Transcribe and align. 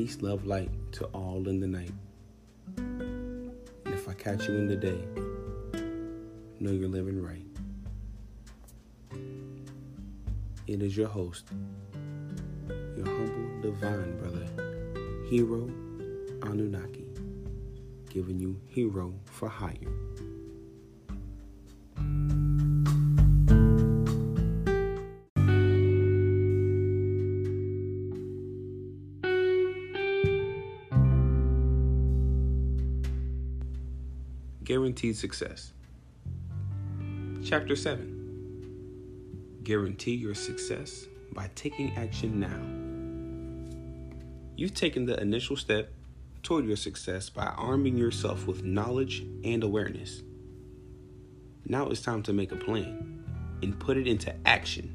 Peace, 0.00 0.22
love, 0.22 0.46
light 0.46 0.70
to 0.92 1.04
all 1.08 1.46
in 1.46 1.60
the 1.60 1.66
night. 1.66 1.92
And 2.78 3.52
if 3.84 4.08
I 4.08 4.14
catch 4.14 4.48
you 4.48 4.54
in 4.54 4.66
the 4.66 4.74
day, 4.74 4.98
know 6.58 6.70
you're 6.70 6.88
living 6.88 7.20
right. 7.20 7.44
It 10.66 10.80
is 10.80 10.96
your 10.96 11.08
host, 11.08 11.48
your 12.96 13.04
humble 13.04 13.60
divine 13.60 14.16
brother, 14.16 14.46
Hero 15.28 15.70
Anunnaki, 16.44 17.04
giving 18.08 18.40
you 18.40 18.58
Hero 18.68 19.12
for 19.26 19.50
Hire. 19.50 19.99
Guaranteed 34.70 35.16
Success. 35.16 35.72
Chapter 37.44 37.74
7 37.74 39.58
Guarantee 39.64 40.14
your 40.14 40.36
success 40.36 41.08
by 41.32 41.50
taking 41.56 41.92
action 41.96 42.38
now. 42.38 42.60
You've 44.54 44.74
taken 44.74 45.06
the 45.06 45.20
initial 45.20 45.56
step 45.56 45.90
toward 46.44 46.66
your 46.66 46.76
success 46.76 47.28
by 47.28 47.46
arming 47.46 47.98
yourself 47.98 48.46
with 48.46 48.62
knowledge 48.62 49.26
and 49.42 49.64
awareness. 49.64 50.22
Now 51.66 51.88
it's 51.88 52.02
time 52.02 52.22
to 52.22 52.32
make 52.32 52.52
a 52.52 52.56
plan 52.56 53.24
and 53.64 53.76
put 53.76 53.96
it 53.96 54.06
into 54.06 54.32
action. 54.46 54.94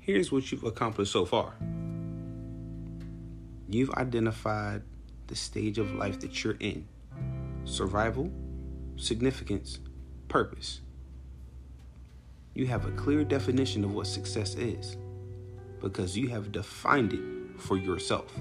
Here's 0.00 0.32
what 0.32 0.50
you've 0.50 0.64
accomplished 0.64 1.12
so 1.12 1.24
far 1.24 1.54
you've 3.68 3.90
identified 3.90 4.82
the 5.28 5.36
stage 5.36 5.78
of 5.78 5.94
life 5.94 6.18
that 6.18 6.42
you're 6.42 6.56
in 6.58 6.88
survival, 7.66 8.32
significance, 8.96 9.80
purpose. 10.28 10.80
You 12.54 12.66
have 12.68 12.86
a 12.86 12.92
clear 12.92 13.24
definition 13.24 13.84
of 13.84 13.92
what 13.92 14.06
success 14.06 14.54
is 14.54 14.96
because 15.80 16.16
you 16.16 16.28
have 16.28 16.52
defined 16.52 17.12
it 17.12 17.60
for 17.60 17.76
yourself. 17.76 18.32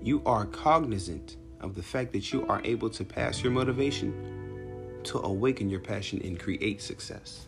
You 0.00 0.22
are 0.24 0.46
cognizant 0.46 1.36
of 1.60 1.74
the 1.74 1.82
fact 1.82 2.12
that 2.12 2.32
you 2.32 2.46
are 2.46 2.60
able 2.64 2.90
to 2.90 3.04
pass 3.04 3.42
your 3.42 3.50
motivation 3.50 5.00
to 5.04 5.18
awaken 5.18 5.68
your 5.68 5.80
passion 5.80 6.20
and 6.22 6.38
create 6.38 6.80
success. 6.80 7.46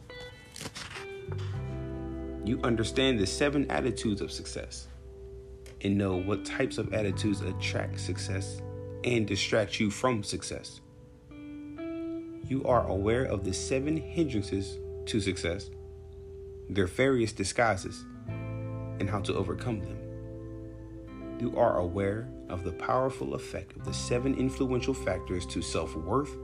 You 2.44 2.58
understand 2.64 3.20
the 3.20 3.26
seven 3.26 3.70
attitudes 3.70 4.20
of 4.20 4.32
success 4.32 4.88
and 5.82 5.96
know 5.96 6.16
what 6.16 6.44
types 6.44 6.78
of 6.78 6.94
attitudes 6.94 7.42
attract 7.42 8.00
success 8.00 8.60
and 9.16 9.26
distract 9.26 9.80
you 9.80 9.90
from 9.90 10.22
success. 10.22 10.80
You 12.46 12.62
are 12.64 12.86
aware 12.86 13.24
of 13.24 13.44
the 13.44 13.52
seven 13.52 13.96
hindrances 13.96 14.78
to 15.06 15.20
success, 15.20 15.70
their 16.68 16.86
various 16.86 17.32
disguises, 17.32 18.04
and 18.28 19.08
how 19.08 19.20
to 19.20 19.34
overcome 19.34 19.80
them. 19.80 19.98
You 21.40 21.56
are 21.56 21.78
aware 21.78 22.28
of 22.48 22.64
the 22.64 22.72
powerful 22.72 23.34
effect 23.34 23.76
of 23.76 23.84
the 23.84 23.94
seven 23.94 24.34
influential 24.34 24.94
factors 24.94 25.46
to 25.46 25.62
self 25.62 25.94
worth 25.96 26.36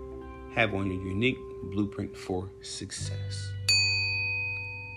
have 0.54 0.74
on 0.74 0.86
your 0.86 1.02
unique 1.06 1.38
blueprint 1.72 2.16
for 2.16 2.50
success. 2.62 3.50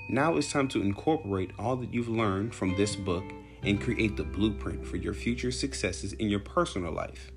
Now 0.10 0.38
it's 0.38 0.52
time 0.52 0.68
to 0.70 0.82
incorporate 0.82 1.52
all 1.60 1.76
that 1.78 1.94
you've 1.94 2.08
learned 2.08 2.56
from 2.56 2.78
this 2.78 2.96
book 2.96 3.26
and 3.64 3.82
create 3.82 4.16
the 4.16 4.24
blueprint 4.24 4.86
for 4.86 4.98
your 4.98 5.14
future 5.14 5.52
successes 5.52 6.14
in 6.14 6.30
your 6.30 6.40
personal 6.40 6.94
life 6.94 7.32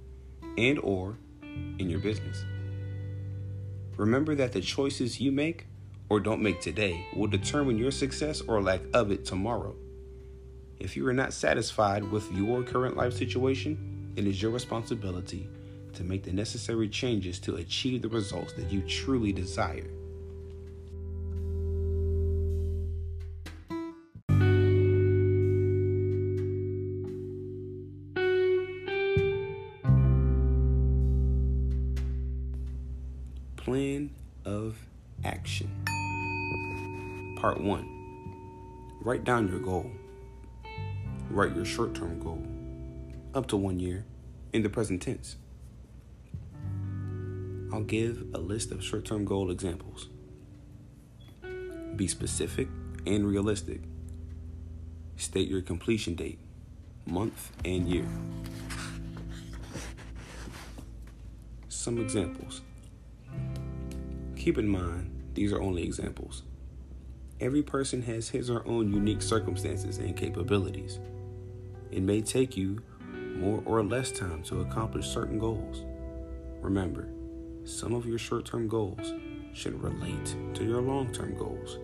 and 0.61 0.79
or 0.81 1.17
in 1.79 1.89
your 1.89 2.01
business. 2.01 2.45
Remember 3.97 4.35
that 4.35 4.53
the 4.53 4.61
choices 4.61 5.21
you 5.21 5.33
make 5.33 5.67
or 6.09 6.21
don't 6.21 6.43
make 6.43 6.61
today 6.61 7.07
will 7.15 7.29
determine 7.29 7.79
your 7.79 7.91
success 7.91 8.41
or 8.43 8.63
lack 8.63 8.83
of 8.93 9.11
it 9.11 9.25
tomorrow. 9.25 9.75
If 10.79 10.97
you 10.97 11.07
are 11.07 11.15
not 11.15 11.33
satisfied 11.33 12.05
with 12.11 12.31
your 12.33 12.63
current 12.63 12.97
life 12.97 13.15
situation, 13.15 14.13
it 14.17 14.27
is 14.27 14.41
your 14.41 14.51
responsibility 14.51 15.49
to 15.95 16.05
make 16.05 16.25
the 16.25 16.33
necessary 16.33 16.89
changes 16.89 17.39
to 17.41 17.57
achieve 17.57 18.03
the 18.03 18.09
results 18.09 18.53
that 18.55 18.71
you 18.71 18.83
truly 18.83 19.33
desire. 19.33 19.91
Write 39.21 39.27
down 39.27 39.49
your 39.49 39.61
goal. 39.61 39.91
Write 41.29 41.55
your 41.55 41.67
short 41.67 41.95
term 41.95 42.19
goal, 42.21 42.43
up 43.35 43.49
to 43.49 43.57
one 43.59 43.79
year, 43.79 44.07
in 44.55 44.63
the 44.63 44.71
present 44.71 45.03
tense. 45.03 45.37
I'll 47.71 47.83
give 47.83 48.25
a 48.33 48.39
list 48.39 48.73
of 48.73 48.83
short 48.83 49.05
term 49.05 49.27
goal 49.27 49.51
examples. 49.51 50.09
Be 51.97 52.09
specific 52.09 52.69
and 53.05 53.29
realistic. 53.29 53.83
State 55.17 55.49
your 55.49 55.61
completion 55.61 56.15
date, 56.15 56.39
month, 57.05 57.53
and 57.63 57.87
year. 57.87 58.09
Some 61.69 62.01
examples. 62.01 62.63
Keep 64.35 64.57
in 64.57 64.67
mind, 64.67 65.11
these 65.35 65.53
are 65.53 65.61
only 65.61 65.83
examples. 65.83 66.43
Every 67.41 67.63
person 67.63 68.03
has 68.03 68.29
his 68.29 68.51
or 68.51 68.55
her 68.61 68.69
own 68.69 68.93
unique 68.93 69.23
circumstances 69.23 69.97
and 69.97 70.15
capabilities. 70.15 71.01
It 71.91 72.03
may 72.03 72.21
take 72.21 72.55
you 72.55 72.83
more 73.37 73.63
or 73.65 73.83
less 73.83 74.13
time 74.13 74.43
to 74.45 74.61
accomplish 74.61 75.09
certain 75.09 75.39
goals. 75.39 75.85
Remember, 76.61 77.09
some 77.65 77.95
of 77.95 78.05
your 78.05 78.19
short 78.19 78.45
term 78.45 78.69
goals 78.69 79.15
should 79.55 79.83
relate 79.83 80.37
to 80.55 80.65
your 80.65 80.83
long 80.83 81.13
term 81.13 81.35
goals. 81.37 81.79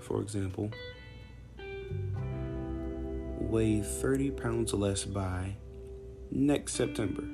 For 0.00 0.20
example, 0.20 0.70
weigh 3.38 3.80
30 3.80 4.30
pounds 4.32 4.74
less 4.74 5.04
by 5.04 5.56
next 6.30 6.74
September. 6.74 7.24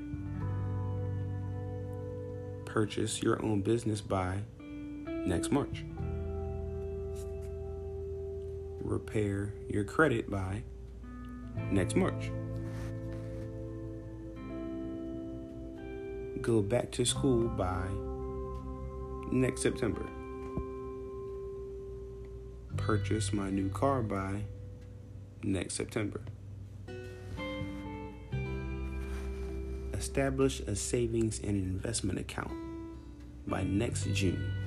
Purchase 2.65 3.23
your 3.23 3.45
own 3.45 3.63
business 3.63 4.01
by 4.01 4.39
next 5.27 5.51
March. 5.51 5.85
Repair 8.94 9.53
your 9.69 9.82
credit 9.82 10.31
by 10.31 10.62
next 11.72 11.97
March. 11.97 12.31
Go 16.41 16.62
back 16.62 16.93
to 16.93 17.05
school 17.05 17.49
by 17.49 17.88
next 19.32 19.62
September. 19.62 20.06
Purchase 22.77 23.32
my 23.32 23.50
new 23.50 23.69
car 23.71 24.00
by 24.00 24.43
next 25.43 25.75
September. 25.75 26.20
Establish 29.93 30.61
a 30.61 30.76
savings 30.76 31.40
and 31.40 31.56
investment 31.56 32.20
account 32.20 32.52
by 33.49 33.64
next 33.64 34.05
June. 34.12 34.63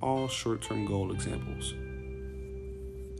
All 0.00 0.28
short 0.28 0.62
term 0.62 0.86
goal 0.86 1.12
examples. 1.12 1.74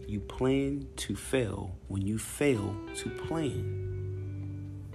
You 0.07 0.19
plan 0.21 0.89
to 0.97 1.15
fail 1.15 1.77
when 1.89 2.07
you 2.07 2.19
fail 2.19 2.75
to 2.97 3.11
plan. 3.11 4.89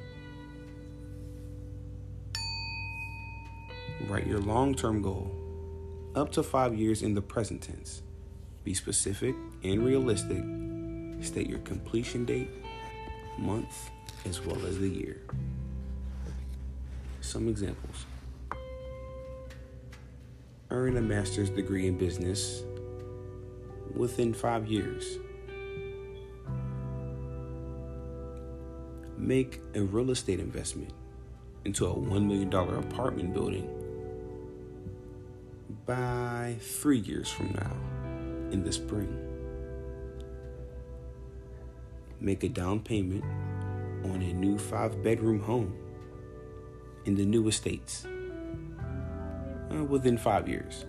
Write 4.07 4.25
your 4.25 4.39
long 4.39 4.73
term 4.73 5.03
goal, 5.03 5.31
up 6.15 6.31
to 6.31 6.41
five 6.41 6.73
years 6.73 7.03
in 7.03 7.13
the 7.13 7.21
present 7.21 7.61
tense. 7.61 8.01
Be 8.63 8.73
specific 8.73 9.35
and 9.63 9.85
realistic. 9.85 10.43
State 11.23 11.47
your 11.47 11.59
completion 11.59 12.25
date, 12.25 12.49
month, 13.37 13.91
as 14.25 14.43
well 14.43 14.65
as 14.65 14.79
the 14.79 14.89
year. 14.89 15.21
Some 17.21 17.47
examples 17.47 18.05
earn 20.75 20.97
a 20.97 21.01
master's 21.01 21.49
degree 21.49 21.87
in 21.87 21.97
business 21.97 22.63
within 23.95 24.33
five 24.33 24.67
years. 24.67 25.19
Make 29.17 29.61
a 29.73 29.83
real 29.83 30.11
estate 30.11 30.41
investment 30.41 30.91
into 31.63 31.85
a 31.85 31.95
$1 31.95 32.25
million 32.25 32.53
apartment 32.53 33.33
building 33.33 33.69
by 35.85 36.57
three 36.59 36.99
years 36.99 37.31
from 37.31 37.53
now, 37.53 37.71
in 38.51 38.61
the 38.61 38.71
spring. 38.73 39.17
Make 42.19 42.43
a 42.43 42.49
down 42.49 42.81
payment 42.81 43.23
on 44.03 44.21
a 44.21 44.33
new 44.33 44.57
five 44.57 45.01
bedroom 45.01 45.39
home 45.39 45.73
in 47.05 47.15
the 47.15 47.23
new 47.23 47.47
estates 47.47 48.05
uh, 49.71 49.83
within 49.83 50.17
five 50.17 50.47
years. 50.47 50.85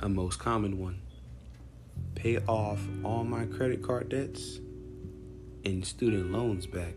A 0.00 0.08
most 0.08 0.38
common 0.38 0.78
one 0.78 1.00
pay 2.14 2.38
off 2.46 2.80
all 3.04 3.24
my 3.24 3.44
credit 3.44 3.82
card 3.82 4.08
debts 4.08 4.60
and 5.64 5.84
student 5.84 6.30
loans 6.30 6.66
back 6.66 6.94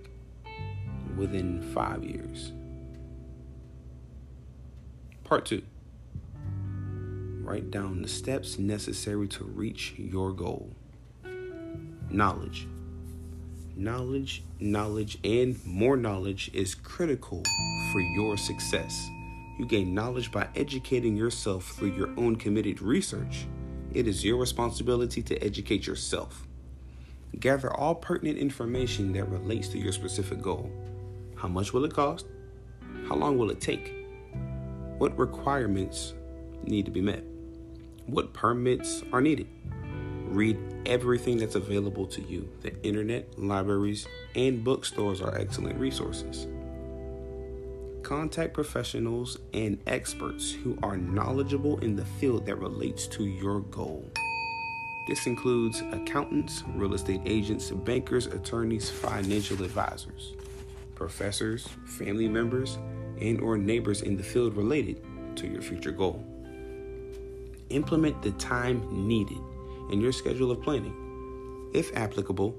within 1.18 1.62
five 1.74 2.04
years. 2.04 2.52
Part 5.24 5.46
two 5.46 5.64
write 7.50 7.72
down 7.72 8.04
the 8.04 8.08
steps 8.08 8.60
necessary 8.60 9.28
to 9.28 9.44
reach 9.44 9.96
your 9.98 10.32
goal. 10.32 10.70
Knowledge. 12.12 12.68
Knowledge, 13.76 14.44
knowledge, 14.60 15.18
and 15.24 15.60
more 15.66 15.98
knowledge 15.98 16.52
is 16.54 16.76
critical 16.76 17.44
for 17.92 18.02
your 18.02 18.38
success. 18.38 19.10
You 19.58 19.66
gain 19.66 19.96
knowledge 19.96 20.32
by 20.32 20.48
educating 20.56 21.18
yourself 21.18 21.72
through 21.72 21.94
your 21.94 22.10
own 22.18 22.36
committed 22.36 22.84
research. 22.84 23.48
It 23.94 24.08
is 24.08 24.24
your 24.24 24.38
responsibility 24.38 25.24
to 25.24 25.44
educate 25.44 25.88
yourself. 25.88 26.46
Gather 27.40 27.74
all 27.74 27.96
pertinent 27.96 28.38
information 28.38 29.12
that 29.14 29.24
relates 29.24 29.70
to 29.70 29.80
your 29.80 29.92
specific 29.92 30.40
goal. 30.40 30.72
How 31.36 31.48
much 31.48 31.74
will 31.74 31.86
it 31.86 31.94
cost? 31.96 32.28
How 33.08 33.16
long 33.16 33.40
will 33.40 33.50
it 33.50 33.60
take? 33.60 33.96
What 35.00 35.18
requirements 35.18 36.14
need 36.64 36.86
to 36.86 36.92
be 36.92 37.02
met? 37.02 37.24
What 38.12 38.34
permits 38.34 39.04
are 39.14 39.22
needed? 39.22 39.48
Read 40.26 40.58
everything 40.88 41.38
that's 41.38 41.54
available 41.54 42.08
to 42.08 42.24
you. 42.24 42.50
The 42.62 42.76
internet, 42.82 43.38
libraries, 43.38 44.08
and 44.34 44.64
bookstores 44.64 45.22
are 45.22 45.38
excellent 45.38 45.80
resources. 45.80 46.48
Contact 48.02 48.56
professionals 48.56 49.38
and 49.54 49.78
experts 49.86 50.52
who 50.52 50.76
are 50.82 50.98
knowledgeable 50.98 51.78
in 51.80 51.96
the 51.96 52.06
field 52.06 52.48
that 52.48 52.56
relates 52.56 53.06
to 53.08 53.26
your 53.26 53.60
goal. 53.60 54.04
This 55.08 55.28
includes 55.28 55.84
accountants, 55.92 56.64
real 56.74 56.96
estate 56.96 57.22
agents, 57.26 57.70
bankers, 57.70 58.26
attorneys, 58.26 58.90
financial 58.90 59.64
advisors, 59.64 60.34
professors, 60.96 61.68
family 61.86 62.28
members, 62.28 62.80
and 63.22 63.40
or 63.40 63.56
neighbors 63.56 64.02
in 64.02 64.18
the 64.18 64.24
field 64.24 64.58
related 64.58 65.04
to 65.36 65.48
your 65.48 65.62
future 65.62 65.92
goal. 65.92 66.26
Implement 67.70 68.22
the 68.22 68.32
time 68.32 69.08
needed 69.08 69.38
in 69.92 70.02
your 70.02 70.12
schedule 70.12 70.52
of 70.52 70.62
planning. 70.62 71.70
If 71.74 71.96
applicable, 71.96 72.56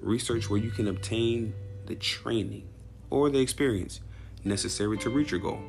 research 0.00 0.50
where 0.50 0.60
you 0.60 0.70
can 0.70 0.88
obtain 0.88 1.54
the 1.86 1.94
training 1.96 2.68
or 3.10 3.30
the 3.30 3.40
experience 3.40 4.00
necessary 4.44 4.98
to 4.98 5.10
reach 5.10 5.30
your 5.30 5.40
goal. 5.40 5.60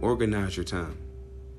Organize 0.00 0.56
your 0.56 0.64
time. 0.64 0.98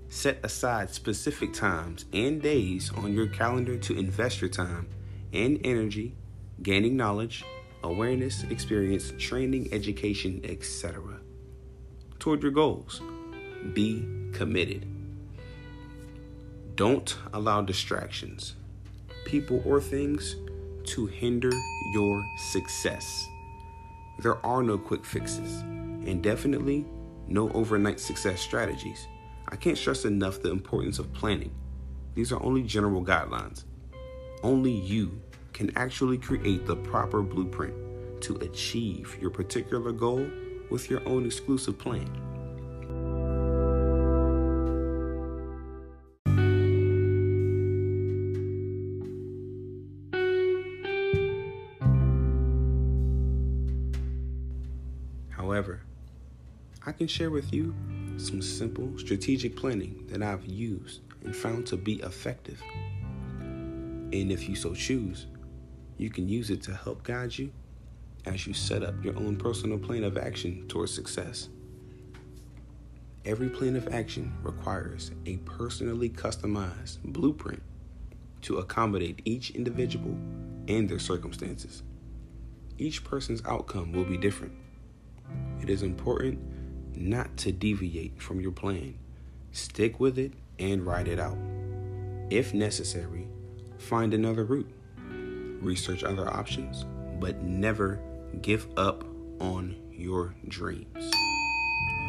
Set 0.10 0.40
aside 0.44 0.90
specific 0.94 1.54
times 1.54 2.06
and 2.14 2.42
days 2.42 2.92
on 2.98 3.14
your 3.14 3.28
calendar 3.28 3.78
to 3.78 3.98
invest 3.98 4.42
your 4.42 4.50
time 4.50 4.88
and 5.32 5.60
energy 5.64 6.16
gaining 6.62 6.96
knowledge, 6.96 7.44
awareness, 7.84 8.44
experience, 8.44 9.12
training, 9.18 9.70
education, 9.72 10.42
etc. 10.44 11.20
toward 12.20 12.44
your 12.44 12.52
goals. 12.52 13.02
Be 13.74 14.08
committed. 14.34 14.93
Don't 16.76 17.16
allow 17.34 17.62
distractions, 17.62 18.56
people, 19.26 19.62
or 19.64 19.80
things 19.80 20.38
to 20.86 21.06
hinder 21.06 21.52
your 21.94 22.26
success. 22.38 23.28
There 24.20 24.44
are 24.44 24.64
no 24.64 24.80
quick 24.80 25.06
fixes, 25.06 25.62
and 25.62 26.24
definitely 26.24 26.86
no 27.28 27.52
overnight 27.52 28.00
success 28.00 28.42
strategies. 28.42 29.08
I 29.50 29.56
can't 29.56 29.78
stress 29.78 30.06
enough 30.06 30.42
the 30.42 30.50
importance 30.50 30.98
of 30.98 31.14
planning. 31.14 31.52
These 32.16 32.32
are 32.32 32.42
only 32.42 32.64
general 32.64 33.06
guidelines. 33.06 33.66
Only 34.42 34.72
you 34.72 35.22
can 35.54 35.78
actually 35.78 36.18
create 36.18 36.66
the 36.66 36.76
proper 36.76 37.22
blueprint 37.22 37.76
to 38.22 38.38
achieve 38.38 39.16
your 39.22 39.30
particular 39.30 39.92
goal 39.92 40.28
with 40.72 40.90
your 40.90 41.08
own 41.08 41.28
exclusive 41.28 41.78
plan. 41.78 42.33
Can 57.04 57.10
share 57.10 57.32
with 57.32 57.54
you 57.54 57.76
some 58.16 58.42
simple 58.42 58.90
strategic 58.98 59.58
planning 59.58 60.06
that 60.08 60.24
I've 60.24 60.46
used 60.46 61.02
and 61.26 61.36
found 61.36 61.68
to 61.68 61.76
be 61.76 61.96
effective. 61.96 62.62
And 63.42 64.32
if 64.32 64.48
you 64.48 64.56
so 64.56 64.74
choose, 64.74 65.28
you 65.98 66.10
can 66.10 66.30
use 66.30 66.50
it 66.50 66.62
to 66.62 66.74
help 66.74 67.04
guide 67.04 67.38
you 67.38 67.52
as 68.26 68.48
you 68.48 68.54
set 68.54 68.84
up 68.84 69.04
your 69.04 69.18
own 69.18 69.36
personal 69.36 69.78
plan 69.78 70.06
of 70.06 70.18
action 70.18 70.66
towards 70.70 70.96
success. 70.96 71.50
Every 73.26 73.50
plan 73.50 73.76
of 73.76 73.90
action 73.90 74.34
requires 74.42 75.12
a 75.26 75.36
personally 75.40 76.10
customized 76.10 77.00
blueprint 77.04 77.62
to 78.44 78.60
accommodate 78.60 79.22
each 79.26 79.52
individual 79.52 80.16
and 80.70 80.88
their 80.88 81.00
circumstances. 81.00 81.84
Each 82.78 83.04
person's 83.04 83.44
outcome 83.44 83.92
will 83.92 84.06
be 84.06 84.16
different. 84.16 84.54
It 85.62 85.70
is 85.70 85.84
important 85.84 86.40
not 86.96 87.36
to 87.38 87.52
deviate 87.52 88.22
from 88.22 88.40
your 88.40 88.52
plan. 88.52 88.96
Stick 89.52 90.00
with 90.00 90.18
it 90.18 90.34
and 90.60 90.86
write 90.86 91.08
it 91.08 91.20
out. 91.20 91.38
If 92.30 92.54
necessary, 92.54 93.28
find 93.78 94.14
another 94.14 94.46
route. 94.46 94.72
Research 95.62 96.04
other 96.04 96.28
options, 96.28 96.86
but 97.20 97.42
never 97.42 98.00
give 98.42 98.68
up 98.78 99.06
on 99.40 99.76
your 99.92 100.34
dreams. 100.48 101.12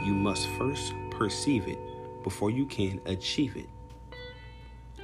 You 0.04 0.12
must 0.14 0.48
first 0.58 0.92
perceive 1.10 1.66
it 1.66 1.78
before 2.22 2.50
you 2.50 2.66
can 2.66 3.00
achieve 3.06 3.56
it. 3.56 3.66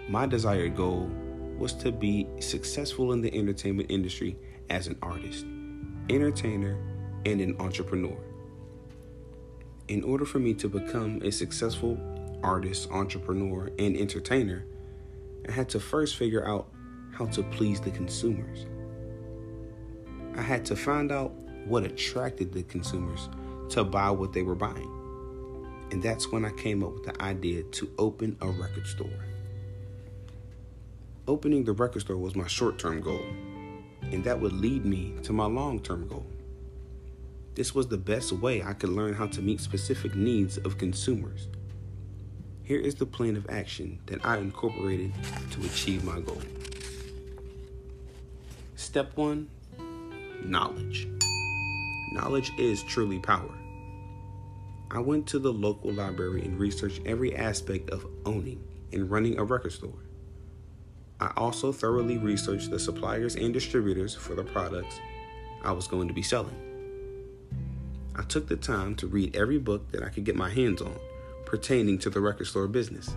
My 0.09 0.27
desired 0.27 0.77
goal 0.77 1.11
was 1.59 1.75
to 1.75 1.93
be 1.93 2.27
successful 2.41 3.13
in 3.13 3.21
the 3.21 3.33
entertainment 3.37 3.91
industry 3.91 4.37
as 4.71 4.87
an 4.87 4.97
artist, 5.03 5.45
entertainer, 6.09 6.79
and 7.27 7.41
an 7.41 7.55
entrepreneur 7.61 8.17
in 9.91 10.05
order 10.05 10.25
for 10.25 10.39
me 10.39 10.55
to 10.55 10.69
become 10.69 11.21
a 11.25 11.33
successful 11.33 11.99
artist, 12.45 12.89
entrepreneur, 12.93 13.69
and 13.77 13.97
entertainer, 13.97 14.65
I 15.49 15.51
had 15.51 15.69
to 15.71 15.81
first 15.81 16.15
figure 16.15 16.47
out 16.47 16.69
how 17.11 17.27
to 17.27 17.43
please 17.43 17.81
the 17.81 17.91
consumers. 17.91 18.67
I 20.37 20.43
had 20.43 20.65
to 20.67 20.77
find 20.77 21.11
out 21.11 21.33
what 21.67 21.83
attracted 21.83 22.53
the 22.53 22.63
consumers 22.63 23.29
to 23.71 23.83
buy 23.83 24.13
what 24.13 24.33
they 24.33 24.43
were 24.43 24.55
buying. 24.55 24.89
And 25.91 26.01
that's 26.01 26.31
when 26.31 26.45
I 26.45 26.53
came 26.53 26.85
up 26.85 26.93
with 26.93 27.05
the 27.07 27.21
idea 27.21 27.65
to 27.65 27.91
open 27.99 28.37
a 28.41 28.47
record 28.47 28.87
store. 28.87 29.25
Opening 31.27 31.65
the 31.65 31.73
record 31.73 32.03
store 32.03 32.17
was 32.17 32.37
my 32.37 32.47
short 32.47 32.79
term 32.79 33.01
goal, 33.01 33.25
and 34.03 34.23
that 34.23 34.41
would 34.41 34.53
lead 34.53 34.85
me 34.85 35.17
to 35.25 35.33
my 35.33 35.47
long 35.47 35.81
term 35.81 36.07
goal. 36.07 36.27
This 37.55 37.75
was 37.75 37.89
the 37.89 37.99
best 37.99 38.33
way 38.33 38.63
I 38.63 38.73
could 38.73 38.91
learn 38.91 39.15
how 39.15 39.27
to 39.27 39.43
meet 39.43 39.61
specific 39.61 40.15
needs 40.15 40.59
of 40.59 40.79
consumers. 40.79 41.49
Here 42.63 42.79
is 42.79 42.95
the 42.95 43.07
plan 43.07 43.37
of 43.37 43.51
action 43.51 43.99
that 44.07 44.25
I 44.25 44.39
incorporated 44.39 45.13
to 45.51 45.61
achieve 45.67 46.05
my 46.05 46.21
goal. 46.21 46.41
Step 48.77 49.17
one 49.17 49.49
knowledge. 50.45 51.09
Knowledge 52.13 52.53
is 52.59 52.83
truly 52.85 53.19
power. 53.19 53.53
I 54.93 55.01
went 55.01 55.27
to 55.29 55.39
the 55.39 55.53
local 55.53 55.93
library 55.93 56.43
and 56.43 56.59
researched 56.59 57.03
every 57.07 57.35
aspect 57.37 57.91
of 57.91 58.07
owning 58.25 58.63
and 58.93 59.11
running 59.11 59.39
a 59.39 59.45
record 59.45 59.73
store. 59.73 60.05
I 61.21 61.33
also 61.37 61.73
thoroughly 61.73 62.19
researched 62.19 62.71
the 62.71 62.79
suppliers 62.79 63.35
and 63.35 63.53
distributors 63.53 64.15
for 64.15 64.35
the 64.35 64.45
products 64.45 64.99
I 65.63 65.73
was 65.73 65.87
going 65.87 66.09
to 66.09 66.15
be 66.15 66.23
selling. 66.23 66.70
I 68.21 68.23
took 68.25 68.49
the 68.49 68.57
time 68.57 68.97
to 68.97 69.07
read 69.07 69.35
every 69.35 69.57
book 69.57 69.93
that 69.93 70.03
I 70.03 70.11
could 70.11 70.25
get 70.25 70.37
my 70.37 70.51
hands 70.51 70.83
on 70.83 70.95
pertaining 71.47 71.97
to 72.01 72.11
the 72.11 72.21
record 72.21 72.47
store 72.49 72.69
business. 72.69 73.17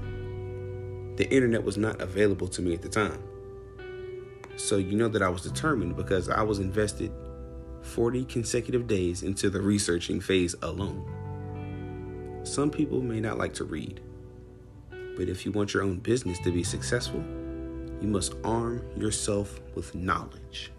The 1.17 1.27
internet 1.29 1.61
was 1.61 1.75
not 1.75 1.99
available 1.99 2.47
to 2.47 2.61
me 2.61 2.73
at 2.73 2.81
the 2.81 2.87
time. 2.87 3.21
So 4.55 4.77
you 4.77 4.95
know 4.95 5.09
that 5.09 5.21
I 5.21 5.27
was 5.27 5.41
determined 5.41 5.97
because 5.97 6.29
I 6.29 6.41
was 6.41 6.59
invested 6.59 7.11
40 7.81 8.23
consecutive 8.23 8.87
days 8.87 9.23
into 9.23 9.49
the 9.49 9.59
researching 9.59 10.21
phase 10.21 10.55
alone. 10.61 12.41
Some 12.43 12.71
people 12.71 13.01
may 13.01 13.19
not 13.19 13.37
like 13.37 13.53
to 13.55 13.65
read, 13.65 13.99
but 15.17 15.27
if 15.27 15.45
you 15.45 15.51
want 15.51 15.73
your 15.73 15.83
own 15.83 15.97
business 15.97 16.39
to 16.45 16.51
be 16.53 16.63
successful, 16.63 17.19
you 17.99 18.07
must 18.07 18.35
arm 18.45 18.81
yourself 18.95 19.59
with 19.75 19.93
knowledge. 19.95 20.71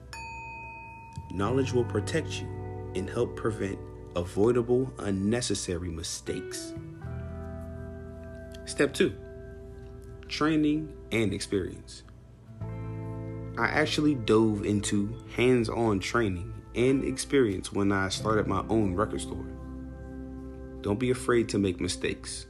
Knowledge 1.30 1.74
will 1.74 1.84
protect 1.84 2.40
you 2.40 2.48
and 2.94 3.10
help 3.10 3.36
prevent 3.36 3.78
avoidable, 4.16 4.92
unnecessary 4.98 5.90
mistakes. 5.90 6.72
Step 8.64 8.94
two 8.94 9.14
training 10.28 10.92
and 11.12 11.32
experience. 11.32 12.02
I 13.56 13.66
actually 13.66 14.14
dove 14.14 14.64
into 14.64 15.14
hands 15.36 15.68
on 15.68 16.00
training 16.00 16.52
and 16.74 17.04
experience 17.04 17.72
when 17.72 17.92
I 17.92 18.08
started 18.08 18.46
my 18.46 18.64
own 18.68 18.94
record 18.94 19.20
store. 19.20 19.46
Don't 20.80 20.98
be 20.98 21.10
afraid 21.10 21.48
to 21.50 21.58
make 21.58 21.80
mistakes. 21.80 22.46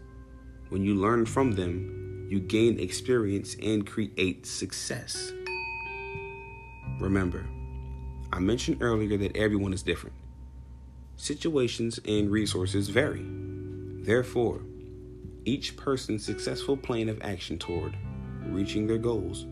When 0.70 0.82
you 0.82 0.94
learn 0.94 1.26
from 1.26 1.52
them, 1.52 2.26
you 2.30 2.40
gain 2.40 2.80
experience 2.80 3.54
and 3.62 3.86
create 3.86 4.46
success. 4.46 5.32
Remember, 6.98 7.44
I 8.32 8.38
mentioned 8.38 8.78
earlier 8.80 9.18
that 9.18 9.36
everyone 9.36 9.72
is 9.74 9.82
different. 9.82 10.16
Situations 11.16 12.00
and 12.06 12.30
resources 12.30 12.88
vary. 12.88 13.24
Therefore, 14.04 14.60
each 15.44 15.76
person's 15.76 16.24
successful 16.24 16.76
plan 16.76 17.08
of 17.08 17.22
action 17.22 17.58
toward 17.58 17.96
reaching 18.46 18.86
their 18.86 18.98
goals 18.98 19.46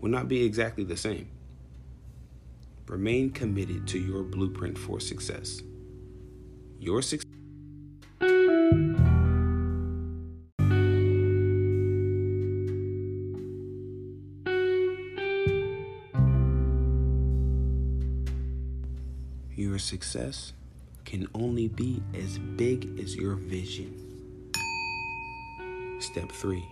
will 0.00 0.10
not 0.10 0.28
be 0.28 0.44
exactly 0.44 0.84
the 0.84 0.96
same. 0.96 1.28
Remain 2.86 3.30
committed 3.30 3.86
to 3.88 3.98
your 3.98 4.22
blueprint 4.22 4.78
for 4.78 5.00
success. 5.00 5.62
Your 6.78 7.02
success. 7.02 7.24
Your 19.56 19.78
success 19.78 20.52
can 21.14 21.28
only 21.32 21.68
be 21.68 22.02
as 22.12 22.38
big 22.38 22.98
as 22.98 23.14
your 23.14 23.36
vision. 23.36 23.94
Step 26.00 26.32
3 26.32 26.68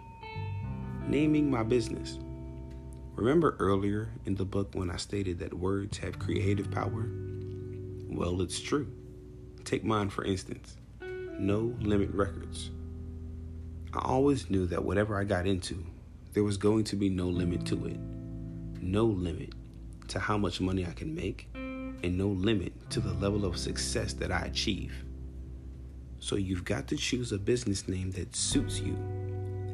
Naming 1.07 1.49
my 1.49 1.63
business. 1.63 2.19
Remember 3.15 3.55
earlier 3.61 4.09
in 4.27 4.35
the 4.35 4.45
book 4.45 4.75
when 4.75 4.91
I 4.91 4.97
stated 4.97 5.39
that 5.39 5.55
words 5.55 5.97
have 5.99 6.19
creative 6.19 6.73
power? 6.73 7.09
Well, 8.09 8.41
it's 8.41 8.59
true. 8.59 8.91
Take 9.63 9.85
mine 9.85 10.11
for 10.11 10.25
instance 10.25 10.77
No 11.39 11.77
Limit 11.79 12.11
Records. 12.13 12.73
I 13.95 14.01
always 14.01 14.51
knew 14.51 14.67
that 14.67 14.83
whatever 14.85 15.17
I 15.21 15.23
got 15.23 15.47
into, 15.47 15.87
there 16.33 16.43
was 16.43 16.57
going 16.57 16.83
to 16.85 16.97
be 16.97 17.09
no 17.09 17.29
limit 17.29 17.65
to 17.67 17.87
it. 17.87 18.01
No 18.81 19.05
limit 19.05 19.53
to 20.09 20.19
how 20.19 20.37
much 20.37 20.61
money 20.61 20.85
I 20.85 20.95
can 20.95 21.15
make, 21.15 21.49
and 22.03 22.19
no 22.19 22.29
limit 22.29 22.73
to 22.91 23.01
the 23.01 23.13
level 23.15 23.45
of 23.45 23.57
success 23.57 24.13
that 24.15 24.33
I 24.33 24.41
achieve. 24.43 25.05
So 26.19 26.37
you've 26.37 26.65
got 26.65 26.87
to 26.89 26.97
choose 26.97 27.33
a 27.33 27.39
business 27.39 27.89
name 27.89 28.11
that 28.13 28.35
suits 28.37 28.81
you 28.81 28.95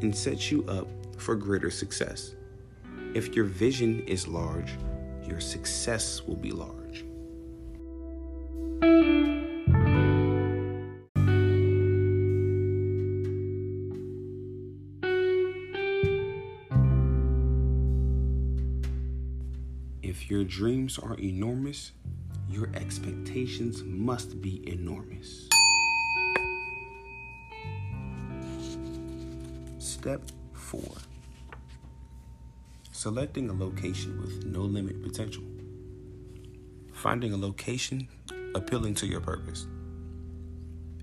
and 0.00 0.14
sets 0.16 0.50
you 0.50 0.64
up 0.64 0.88
for 1.16 1.34
greater 1.34 1.70
success. 1.70 2.34
If 3.14 3.34
your 3.34 3.44
vision 3.44 4.00
is 4.06 4.28
large, 4.28 4.72
your 5.26 5.40
success 5.40 6.22
will 6.26 6.36
be 6.36 6.50
large. 6.50 7.04
If 20.02 20.30
your 20.30 20.44
dreams 20.44 20.98
are 20.98 21.14
enormous, 21.18 21.92
your 22.50 22.70
expectations 22.74 23.82
must 23.84 24.40
be 24.40 24.66
enormous. 24.70 25.48
Step 29.78 30.22
4 30.54 30.80
Selecting 32.90 33.48
a 33.50 33.52
location 33.52 34.20
with 34.20 34.44
no 34.44 34.62
limit 34.62 35.02
potential. 35.02 35.42
Finding 36.92 37.32
a 37.32 37.36
location 37.36 38.08
appealing 38.54 38.94
to 38.96 39.06
your 39.06 39.20
purpose. 39.20 39.66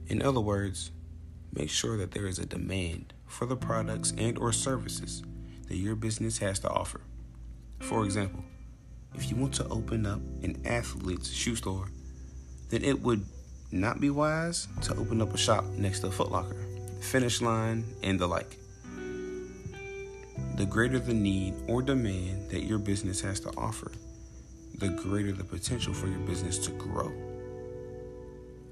In 0.08 0.22
other 0.22 0.42
words, 0.42 0.92
make 1.54 1.70
sure 1.70 1.98
that 1.98 2.12
there 2.12 2.28
is 2.28 2.38
a 2.38 2.46
demand 2.46 3.14
for 3.25 3.46
the 3.46 3.56
products 3.56 4.14
and 4.18 4.38
or 4.38 4.52
services 4.52 5.24
that 5.68 5.78
your 5.78 5.96
business 5.96 6.40
has 6.40 6.60
to 6.60 6.70
offer. 6.70 7.02
For 7.80 8.04
example, 8.04 8.44
if 9.15 9.29
you 9.29 9.38
want 9.38 9.53
to 9.55 9.67
open 9.69 10.05
up 10.05 10.19
an 10.43 10.62
athlete's 10.65 11.31
shoe 11.31 11.55
store, 11.55 11.88
then 12.69 12.84
it 12.84 13.01
would 13.01 13.25
not 13.72 14.00
be 14.00 14.10
wise 14.10 14.67
to 14.81 14.95
open 14.95 15.22
up 15.22 15.34
a 15.34 15.38
shop 15.38 15.65
next 15.77 16.01
to 16.01 16.07
a 16.07 16.12
Foot 16.12 16.31
Locker, 16.31 16.65
Finish 17.01 17.41
Line, 17.41 17.86
and 18.03 18.19
the 18.19 18.27
like 18.27 18.57
the 20.55 20.65
greater 20.65 21.00
the 21.00 21.13
need 21.13 21.53
or 21.67 21.81
demand 21.81 22.50
that 22.50 22.63
your 22.63 22.77
business 22.77 23.19
has 23.19 23.41
to 23.41 23.50
offer, 23.57 23.91
the 24.77 24.89
greater 24.89 25.34
the 25.34 25.43
potential 25.43 25.93
for 25.93 26.07
your 26.07 26.19
business 26.19 26.57
to 26.60 26.72
grow. 26.72 27.12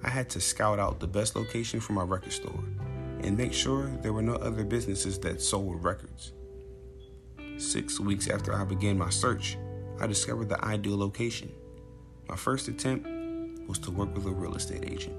I 0.03 0.09
had 0.09 0.29
to 0.31 0.41
scout 0.41 0.79
out 0.79 0.99
the 0.99 1.07
best 1.07 1.35
location 1.35 1.79
for 1.79 1.93
my 1.93 2.03
record 2.03 2.33
store 2.33 2.63
and 3.21 3.37
make 3.37 3.53
sure 3.53 3.87
there 4.01 4.13
were 4.13 4.21
no 4.21 4.35
other 4.35 4.63
businesses 4.63 5.17
that 5.19 5.41
sold 5.41 5.83
records. 5.83 6.33
Six 7.57 7.99
weeks 7.99 8.29
after 8.29 8.53
I 8.53 8.65
began 8.65 8.97
my 8.97 9.09
search, 9.09 9.57
I 9.99 10.07
discovered 10.07 10.49
the 10.49 10.63
ideal 10.63 10.97
location. 10.97 11.51
My 12.27 12.35
first 12.35 12.67
attempt 12.67 13.07
was 13.67 13.79
to 13.79 13.91
work 13.91 14.13
with 14.15 14.25
a 14.25 14.31
real 14.31 14.55
estate 14.55 14.83
agent. 14.85 15.15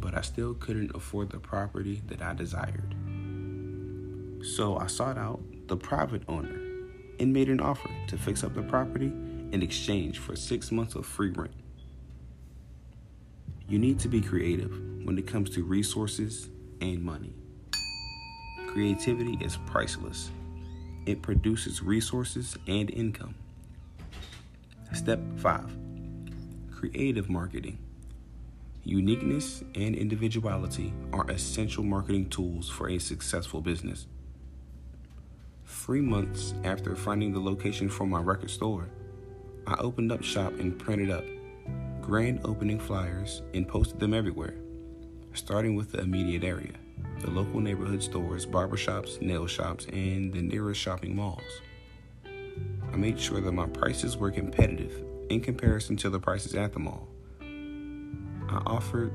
But 0.00 0.14
I 0.14 0.22
still 0.22 0.54
couldn't 0.54 0.94
afford 0.94 1.30
the 1.30 1.38
property 1.38 2.02
that 2.08 2.22
I 2.22 2.34
desired. 2.34 2.94
So 4.42 4.78
I 4.78 4.86
sought 4.86 5.18
out 5.18 5.40
the 5.68 5.76
private 5.76 6.22
owner 6.26 6.58
and 7.20 7.32
made 7.32 7.48
an 7.48 7.60
offer 7.60 7.90
to 8.08 8.16
fix 8.16 8.42
up 8.42 8.54
the 8.54 8.62
property 8.62 9.12
in 9.52 9.62
exchange 9.62 10.18
for 10.18 10.34
six 10.34 10.72
months 10.72 10.94
of 10.94 11.06
free 11.06 11.30
rent. 11.30 11.52
You 13.70 13.78
need 13.78 14.00
to 14.00 14.08
be 14.08 14.20
creative 14.20 14.72
when 15.04 15.16
it 15.16 15.28
comes 15.28 15.48
to 15.50 15.62
resources 15.62 16.48
and 16.80 17.00
money. 17.00 17.32
Creativity 18.66 19.38
is 19.40 19.58
priceless, 19.64 20.32
it 21.06 21.22
produces 21.22 21.80
resources 21.80 22.58
and 22.66 22.90
income. 22.90 23.36
Step 24.92 25.20
5 25.36 25.76
Creative 26.72 27.30
marketing. 27.30 27.78
Uniqueness 28.82 29.62
and 29.76 29.94
individuality 29.94 30.92
are 31.12 31.30
essential 31.30 31.84
marketing 31.84 32.28
tools 32.28 32.68
for 32.68 32.88
a 32.88 32.98
successful 32.98 33.60
business. 33.60 34.08
Three 35.64 36.00
months 36.00 36.54
after 36.64 36.96
finding 36.96 37.32
the 37.32 37.38
location 37.38 37.88
for 37.88 38.04
my 38.04 38.20
record 38.20 38.50
store, 38.50 38.88
I 39.64 39.76
opened 39.78 40.10
up 40.10 40.24
shop 40.24 40.54
and 40.58 40.76
printed 40.76 41.10
up 41.10 41.22
grand 42.00 42.40
opening 42.44 42.78
flyers 42.78 43.42
and 43.54 43.68
posted 43.68 44.00
them 44.00 44.14
everywhere, 44.14 44.54
starting 45.34 45.76
with 45.76 45.92
the 45.92 46.00
immediate 46.00 46.44
area, 46.44 46.72
the 47.20 47.30
local 47.30 47.60
neighborhood 47.60 48.02
stores, 48.02 48.46
barbershops, 48.46 49.20
nail 49.20 49.46
shops, 49.46 49.86
and 49.92 50.32
the 50.32 50.42
nearest 50.42 50.80
shopping 50.80 51.14
malls. 51.14 51.60
I 52.92 52.96
made 52.96 53.18
sure 53.18 53.40
that 53.40 53.52
my 53.52 53.66
prices 53.66 54.16
were 54.16 54.30
competitive 54.30 55.04
in 55.28 55.40
comparison 55.40 55.96
to 55.98 56.10
the 56.10 56.18
prices 56.18 56.54
at 56.54 56.72
the 56.72 56.80
mall. 56.80 57.08
I 57.40 58.62
offered 58.66 59.12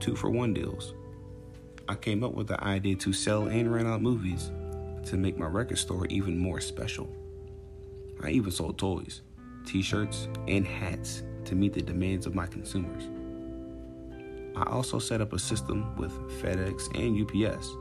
two 0.00 0.14
for 0.14 0.28
one 0.28 0.52
deals. 0.52 0.94
I 1.88 1.94
came 1.94 2.22
up 2.22 2.34
with 2.34 2.48
the 2.48 2.62
idea 2.62 2.96
to 2.96 3.12
sell 3.12 3.46
and 3.46 3.72
rent 3.72 3.88
out 3.88 4.02
movies 4.02 4.50
to 5.06 5.16
make 5.16 5.38
my 5.38 5.46
record 5.46 5.78
store 5.78 6.06
even 6.06 6.38
more 6.38 6.60
special. 6.60 7.08
I 8.22 8.30
even 8.30 8.50
sold 8.50 8.78
toys, 8.78 9.22
t 9.66 9.82
shirts, 9.82 10.28
and 10.48 10.66
hats 10.66 11.22
to 11.46 11.54
meet 11.54 11.72
the 11.72 11.82
demands 11.82 12.26
of 12.26 12.34
my 12.34 12.46
consumers. 12.46 13.08
I 14.56 14.70
also 14.70 14.98
set 14.98 15.20
up 15.20 15.32
a 15.32 15.38
system 15.38 15.96
with 15.96 16.12
FedEx 16.40 16.94
and 16.94 17.20
UPS. 17.20 17.76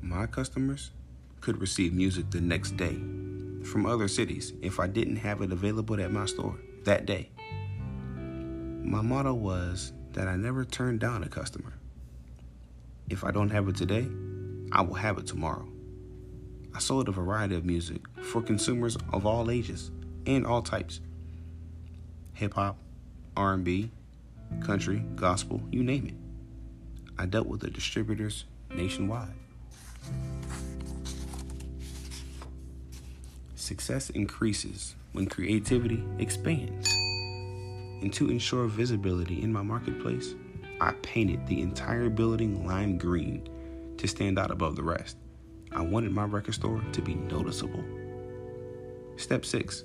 My 0.00 0.26
customers 0.26 0.92
could 1.42 1.60
receive 1.60 1.92
music 1.92 2.30
the 2.30 2.40
next 2.40 2.78
day 2.78 2.94
from 3.64 3.84
other 3.84 4.08
cities 4.08 4.54
if 4.62 4.80
I 4.80 4.86
didn't 4.86 5.16
have 5.16 5.42
it 5.42 5.52
available 5.52 6.00
at 6.00 6.10
my 6.10 6.24
store 6.24 6.58
that 6.84 7.04
day. 7.04 7.30
My 8.82 9.02
motto 9.02 9.34
was 9.34 9.92
that 10.14 10.28
I 10.28 10.36
never 10.36 10.64
turn 10.64 10.98
down 10.98 11.22
a 11.22 11.28
customer. 11.28 11.74
If 13.10 13.22
I 13.24 13.30
don't 13.30 13.50
have 13.50 13.68
it 13.68 13.76
today, 13.76 14.08
I 14.72 14.80
will 14.80 14.94
have 14.94 15.18
it 15.18 15.26
tomorrow. 15.26 15.68
I 16.74 16.78
sold 16.78 17.08
a 17.08 17.12
variety 17.12 17.54
of 17.54 17.64
music 17.64 18.00
for 18.22 18.42
consumers 18.42 18.96
of 19.12 19.26
all 19.26 19.50
ages 19.50 19.90
and 20.26 20.46
all 20.46 20.62
types. 20.62 21.00
Hip 22.34 22.54
hop, 22.54 22.78
R&B, 23.36 23.90
country, 24.60 25.04
gospel, 25.14 25.60
you 25.70 25.84
name 25.84 26.06
it. 26.06 26.14
I 27.18 27.26
dealt 27.26 27.46
with 27.46 27.60
the 27.60 27.70
distributors 27.70 28.44
nationwide. 28.74 29.34
Success 33.54 34.10
increases 34.10 34.94
when 35.12 35.26
creativity 35.26 36.04
expands. 36.18 37.03
And 38.04 38.12
to 38.12 38.28
ensure 38.28 38.66
visibility 38.66 39.40
in 39.40 39.50
my 39.50 39.62
marketplace, 39.62 40.34
I 40.78 40.92
painted 41.00 41.46
the 41.46 41.62
entire 41.62 42.10
building 42.10 42.66
lime 42.66 42.98
green 42.98 43.48
to 43.96 44.06
stand 44.06 44.38
out 44.38 44.50
above 44.50 44.76
the 44.76 44.82
rest. 44.82 45.16
I 45.72 45.80
wanted 45.80 46.12
my 46.12 46.24
record 46.24 46.52
store 46.52 46.84
to 46.92 47.00
be 47.00 47.14
noticeable. 47.14 47.82
Step 49.16 49.46
6 49.46 49.84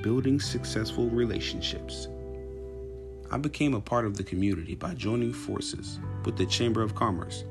Building 0.00 0.38
successful 0.38 1.08
relationships. 1.08 2.06
I 3.32 3.38
became 3.38 3.74
a 3.74 3.80
part 3.80 4.06
of 4.06 4.16
the 4.16 4.22
community 4.22 4.76
by 4.76 4.94
joining 4.94 5.32
forces 5.32 5.98
with 6.24 6.36
the 6.36 6.46
Chamber 6.46 6.82
of 6.82 6.94
Commerce, 6.94 7.42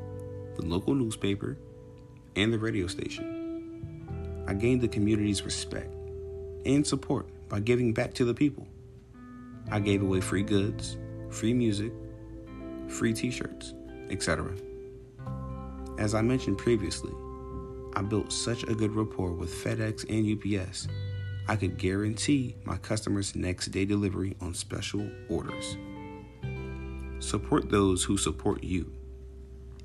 the 0.56 0.66
local 0.66 0.96
newspaper, 0.96 1.58
and 2.38 2.54
the 2.54 2.60
radio 2.60 2.88
station. 2.88 4.46
I 4.48 4.54
gained 4.54 4.80
the 4.80 4.88
community's 4.88 5.44
respect 5.44 5.94
and 6.66 6.88
support 6.88 7.35
by 7.50 7.60
giving 7.60 7.94
back 7.94 8.14
to 8.16 8.26
the 8.26 8.34
people. 8.34 8.68
I 9.72 9.80
gave 9.80 10.02
away 10.02 10.22
free 10.22 10.44
goods, 10.44 10.98
free 11.30 11.54
music, 11.54 11.92
free 12.88 13.14
t 13.14 13.32
shirts, 13.32 13.74
etc. 14.10 14.54
As 15.98 16.14
I 16.14 16.22
mentioned 16.22 16.58
previously, 16.58 17.14
I 17.96 18.02
built 18.02 18.32
such 18.32 18.64
a 18.64 18.76
good 18.76 18.94
rapport 18.94 19.32
with 19.32 19.54
FedEx 19.54 20.06
and 20.10 20.60
UPS, 20.60 20.88
I 21.48 21.56
could 21.56 21.78
guarantee 21.78 22.56
my 22.64 22.78
customers 22.78 23.36
next 23.36 23.68
day 23.68 23.86
delivery 23.86 24.36
on 24.42 24.56
special 24.56 25.08
orders. 25.30 25.78
Support 27.20 27.70
those 27.70 28.04
who 28.04 28.18
support 28.18 28.64
you. 28.64 28.92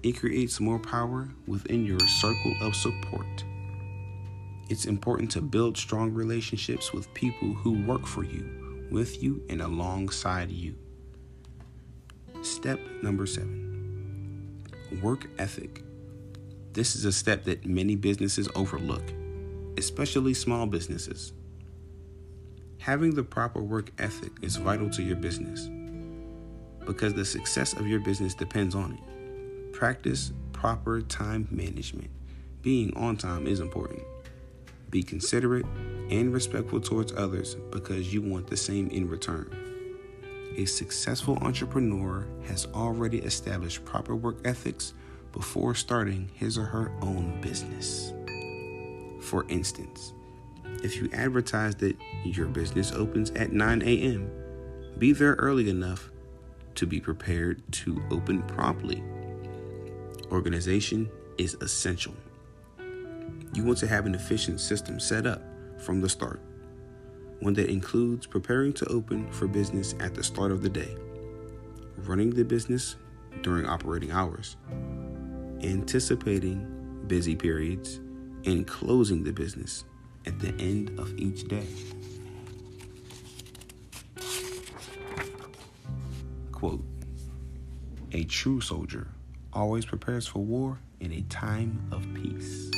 It 0.02 0.12
creates 0.12 0.58
more 0.58 0.78
power 0.78 1.28
within 1.46 1.84
your 1.84 2.00
circle 2.00 2.54
of 2.62 2.74
support. 2.74 3.44
It's 4.70 4.84
important 4.84 5.32
to 5.32 5.40
build 5.40 5.76
strong 5.76 6.14
relationships 6.14 6.92
with 6.92 7.12
people 7.12 7.48
who 7.54 7.82
work 7.82 8.06
for 8.06 8.22
you, 8.22 8.86
with 8.88 9.20
you, 9.20 9.42
and 9.48 9.60
alongside 9.60 10.48
you. 10.52 10.76
Step 12.42 12.78
number 13.02 13.26
seven 13.26 14.62
work 15.02 15.26
ethic. 15.38 15.82
This 16.72 16.94
is 16.94 17.04
a 17.04 17.10
step 17.10 17.44
that 17.44 17.66
many 17.66 17.96
businesses 17.96 18.48
overlook, 18.54 19.02
especially 19.76 20.34
small 20.34 20.66
businesses. 20.66 21.32
Having 22.78 23.16
the 23.16 23.24
proper 23.24 23.60
work 23.60 23.90
ethic 23.98 24.32
is 24.40 24.54
vital 24.54 24.88
to 24.90 25.02
your 25.02 25.16
business 25.16 25.68
because 26.86 27.14
the 27.14 27.24
success 27.24 27.72
of 27.72 27.88
your 27.88 28.00
business 28.00 28.34
depends 28.34 28.76
on 28.76 28.92
it. 28.92 29.72
Practice 29.72 30.32
proper 30.52 31.00
time 31.00 31.48
management. 31.50 32.10
Being 32.62 32.96
on 32.96 33.16
time 33.16 33.48
is 33.48 33.58
important. 33.58 34.02
Be 34.90 35.02
considerate 35.02 35.66
and 36.10 36.32
respectful 36.32 36.80
towards 36.80 37.12
others 37.12 37.54
because 37.70 38.12
you 38.12 38.20
want 38.20 38.48
the 38.48 38.56
same 38.56 38.88
in 38.88 39.08
return. 39.08 39.56
A 40.56 40.64
successful 40.64 41.38
entrepreneur 41.42 42.26
has 42.46 42.66
already 42.74 43.18
established 43.18 43.84
proper 43.84 44.16
work 44.16 44.36
ethics 44.44 44.94
before 45.32 45.76
starting 45.76 46.28
his 46.34 46.58
or 46.58 46.64
her 46.64 46.92
own 47.02 47.40
business. 47.40 48.12
For 49.20 49.46
instance, 49.48 50.12
if 50.82 50.96
you 50.96 51.08
advertise 51.12 51.76
that 51.76 51.96
your 52.24 52.46
business 52.46 52.90
opens 52.92 53.30
at 53.32 53.52
9 53.52 53.82
a.m., 53.82 54.30
be 54.98 55.12
there 55.12 55.34
early 55.34 55.70
enough 55.70 56.10
to 56.74 56.86
be 56.86 57.00
prepared 57.00 57.62
to 57.72 58.02
open 58.10 58.42
promptly. 58.42 59.02
Organization 60.32 61.08
is 61.38 61.54
essential. 61.60 62.14
You 63.52 63.64
want 63.64 63.78
to 63.78 63.88
have 63.88 64.06
an 64.06 64.14
efficient 64.14 64.60
system 64.60 65.00
set 65.00 65.26
up 65.26 65.42
from 65.78 66.00
the 66.00 66.08
start, 66.08 66.40
one 67.40 67.54
that 67.54 67.68
includes 67.68 68.26
preparing 68.26 68.72
to 68.74 68.86
open 68.86 69.30
for 69.32 69.48
business 69.48 69.94
at 69.98 70.14
the 70.14 70.22
start 70.22 70.52
of 70.52 70.62
the 70.62 70.68
day, 70.68 70.96
running 71.98 72.30
the 72.30 72.44
business 72.44 72.96
during 73.42 73.66
operating 73.66 74.12
hours, 74.12 74.56
anticipating 75.62 77.04
busy 77.06 77.34
periods, 77.34 78.00
and 78.44 78.66
closing 78.66 79.24
the 79.24 79.32
business 79.32 79.84
at 80.26 80.38
the 80.38 80.54
end 80.62 80.98
of 80.98 81.12
each 81.18 81.48
day. 81.48 81.66
Quote 86.52 86.84
A 88.12 88.24
true 88.24 88.60
soldier 88.60 89.08
always 89.52 89.84
prepares 89.84 90.26
for 90.26 90.38
war 90.44 90.78
in 91.00 91.12
a 91.12 91.22
time 91.22 91.80
of 91.90 92.06
peace. 92.14 92.70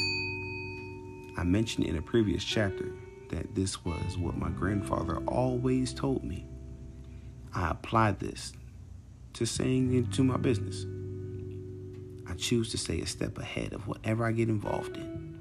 I 1.37 1.45
mentioned 1.45 1.87
in 1.87 1.97
a 1.97 2.03
previous 2.03 2.45
chapter 2.45 2.93
that 3.31 3.55
this 3.55 3.85
was 3.85 4.19
what 4.19 4.37
my 4.37 4.51
grandfather 4.51 5.17
always 5.27 5.95
told 5.95 6.23
me. 6.25 6.47
I 7.55 7.71
applied 7.71 8.21
this 8.21 8.53
to 9.35 9.47
saying 9.47 9.95
it 9.95 10.13
to 10.13 10.25
my 10.25 10.37
business. 10.37 10.87
I 12.29 12.35
choose 12.35 12.71
to 12.71 12.79
stay 12.79 13.01
a 13.01 13.07
step 13.07 13.39
ahead 13.39 13.73
of 13.73 13.87
whatever 13.87 14.27
I 14.27 14.33
get 14.33 14.49
involved 14.49 14.97
in. 14.97 15.39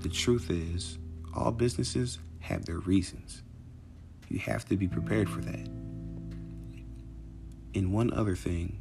The 0.00 0.08
truth 0.08 0.50
is, 0.50 0.98
all 1.34 1.50
businesses 1.50 2.18
have 2.40 2.66
their 2.66 2.78
reasons. 2.78 3.42
You 4.28 4.38
have 4.40 4.66
to 4.68 4.76
be 4.76 4.88
prepared 4.88 5.28
for 5.28 5.40
that. 5.40 5.68
And 7.74 7.92
one 7.92 8.12
other 8.12 8.36
thing 8.36 8.80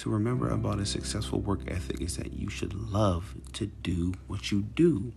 to 0.00 0.08
remember 0.08 0.48
about 0.48 0.80
a 0.80 0.86
successful 0.86 1.40
work 1.42 1.60
ethic 1.68 2.00
is 2.00 2.16
that 2.16 2.32
you 2.32 2.48
should 2.48 2.72
love 2.72 3.34
to 3.52 3.66
do 3.66 4.14
what 4.28 4.50
you 4.50 4.62
do. 4.62 5.12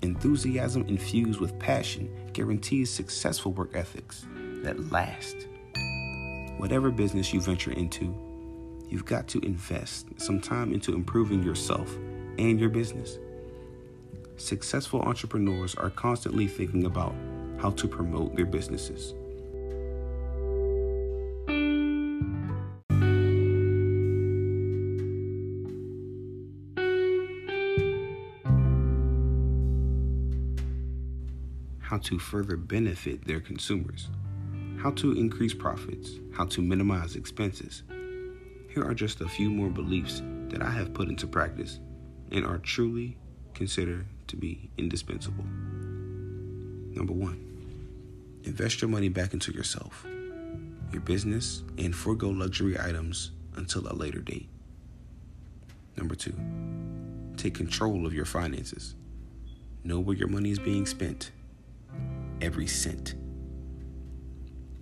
Enthusiasm 0.00 0.84
infused 0.86 1.40
with 1.40 1.58
passion 1.58 2.08
guarantees 2.32 2.88
successful 2.88 3.52
work 3.52 3.70
ethics 3.74 4.24
that 4.62 4.92
last. 4.92 5.48
Whatever 6.58 6.92
business 6.92 7.32
you 7.32 7.40
venture 7.40 7.72
into, 7.72 8.14
you've 8.88 9.04
got 9.04 9.26
to 9.26 9.40
invest 9.40 10.06
some 10.18 10.40
time 10.40 10.72
into 10.72 10.94
improving 10.94 11.42
yourself 11.42 11.92
and 12.38 12.60
your 12.60 12.70
business. 12.70 13.18
Successful 14.36 15.02
entrepreneurs 15.02 15.74
are 15.74 15.90
constantly 15.90 16.46
thinking 16.46 16.86
about 16.86 17.14
how 17.58 17.70
to 17.70 17.88
promote 17.88 18.36
their 18.36 18.46
businesses. 18.46 19.14
How 31.92 31.98
to 31.98 32.18
further 32.18 32.56
benefit 32.56 33.26
their 33.26 33.40
consumers, 33.40 34.08
how 34.78 34.92
to 34.92 35.12
increase 35.12 35.52
profits, 35.52 36.12
how 36.34 36.46
to 36.46 36.62
minimize 36.62 37.16
expenses. 37.16 37.82
Here 38.70 38.82
are 38.82 38.94
just 38.94 39.20
a 39.20 39.28
few 39.28 39.50
more 39.50 39.68
beliefs 39.68 40.22
that 40.48 40.62
I 40.62 40.70
have 40.70 40.94
put 40.94 41.10
into 41.10 41.26
practice 41.26 41.80
and 42.30 42.46
are 42.46 42.56
truly 42.56 43.18
considered 43.52 44.06
to 44.28 44.36
be 44.36 44.70
indispensable. 44.78 45.44
Number 45.44 47.12
one, 47.12 48.40
invest 48.44 48.80
your 48.80 48.88
money 48.88 49.10
back 49.10 49.34
into 49.34 49.52
yourself, 49.52 50.06
your 50.92 51.02
business, 51.02 51.62
and 51.76 51.94
forego 51.94 52.30
luxury 52.30 52.80
items 52.80 53.32
until 53.56 53.86
a 53.86 53.92
later 53.92 54.20
date. 54.20 54.48
Number 55.98 56.14
two, 56.14 56.32
take 57.36 57.52
control 57.52 58.06
of 58.06 58.14
your 58.14 58.24
finances. 58.24 58.94
Know 59.84 60.00
where 60.00 60.16
your 60.16 60.28
money 60.28 60.52
is 60.52 60.58
being 60.58 60.86
spent, 60.86 61.32
every 62.42 62.66
cent. 62.66 63.14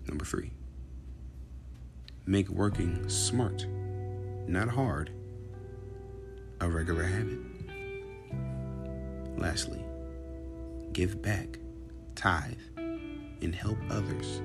Number 0.08 0.24
three, 0.24 0.50
make 2.26 2.48
working 2.48 3.06
smart, 3.08 3.66
not 4.48 4.68
hard, 4.68 5.12
a 6.60 6.68
regular 6.68 7.04
habit. 7.04 7.38
Lastly, 9.36 9.84
give 10.92 11.20
back, 11.22 11.58
tithe, 12.14 12.58
and 12.76 13.54
help 13.54 13.78
others. 13.90 14.40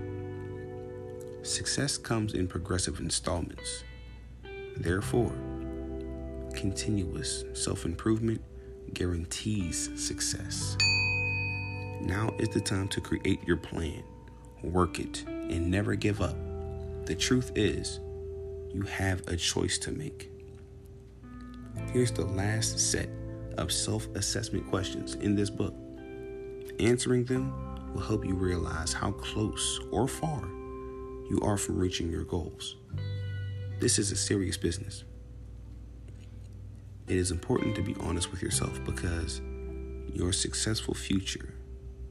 Success 1.42 1.98
comes 1.98 2.34
in 2.34 2.48
progressive 2.48 3.00
installments. 3.00 3.84
Therefore, 4.78 5.34
continuous 6.54 7.46
self 7.54 7.86
improvement 7.86 8.42
guarantees 8.94 9.90
success. 9.96 10.78
Now 12.02 12.34
is 12.38 12.50
the 12.50 12.62
time 12.62 12.88
to 12.90 13.02
create 13.02 13.46
your 13.48 13.58
plan, 13.58 14.04
work 14.64 15.00
it, 15.00 15.24
and 15.28 15.70
never 15.72 15.96
give 15.96 16.22
up. 16.22 16.36
The 17.06 17.16
truth 17.16 17.52
is, 17.56 18.00
you 18.74 18.82
have 18.84 19.28
a 19.28 19.38
choice 19.38 19.78
to 19.80 19.92
make. 19.92 20.32
Here's 21.94 22.12
the 22.12 22.26
last 22.26 22.80
set 22.80 23.10
of 23.58 23.72
self 23.72 24.08
assessment 24.16 24.68
questions 24.70 25.16
in 25.16 25.36
this 25.36 25.50
book. 25.50 25.74
Answering 26.80 27.26
them 27.26 27.54
will 27.94 28.02
help 28.02 28.26
you 28.26 28.36
realize 28.36 28.92
how 28.92 29.12
close 29.12 29.80
or 29.92 30.08
far 30.08 30.42
you 31.30 31.40
are 31.42 31.58
from 31.58 31.78
reaching 31.78 32.10
your 32.12 32.26
goals. 32.26 32.76
This 33.80 33.98
is 33.98 34.12
a 34.12 34.16
serious 34.16 34.58
business. 34.58 35.04
It 37.08 37.18
is 37.18 37.32
important 37.32 37.76
to 37.76 37.82
be 37.82 37.96
honest 38.00 38.32
with 38.32 38.42
yourself 38.42 38.84
because 38.84 39.42
your 40.14 40.34
successful 40.34 40.94
future 40.94 41.54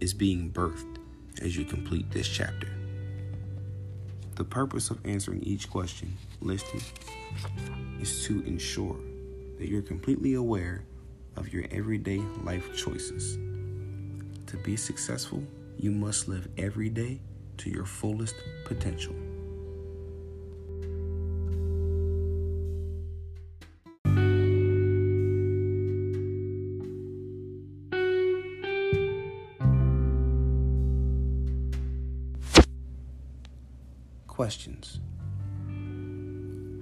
is 0.05 0.13
being 0.13 0.51
birthed 0.51 0.99
as 1.41 1.57
you 1.57 1.65
complete 1.65 2.11
this 2.11 2.29
chapter. 2.29 2.69
The 4.35 4.45
purpose 4.45 4.91
of 4.91 4.99
answering 5.07 5.43
each 5.43 5.71
question 5.71 6.13
listed 6.43 6.83
is 8.03 8.23
to 8.27 8.43
ensure 8.43 8.99
that 9.59 9.71
you're 9.71 9.81
completely 9.81 10.35
aware 10.35 10.85
of 11.37 11.55
your 11.55 11.65
everyday 11.71 12.19
life 12.43 12.77
choices. 12.77 13.37
To 14.49 14.59
be 14.59 14.77
successful, 14.77 15.43
you 15.79 15.91
must 15.91 16.29
live 16.29 16.49
every 16.59 16.91
day 16.91 17.23
to 17.57 17.71
your 17.71 17.87
fullest 17.87 18.35
potential. 18.67 19.15
Questions 34.45 35.01